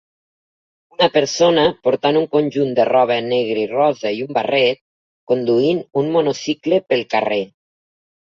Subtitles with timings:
[0.93, 4.81] Una persona portant un conjunt de roba negre i rosa i un barret
[5.33, 7.41] conduint un monocicle pel carrer.